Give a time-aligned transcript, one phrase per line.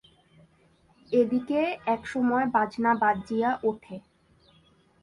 [1.11, 1.61] এদিকে
[1.87, 3.97] একসময় বাজনা বাজিয়া ওঠে।